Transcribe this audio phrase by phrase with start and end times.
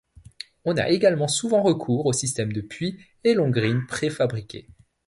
[0.65, 4.67] On a également souvent recours au système de puits et longrines préfabriquées.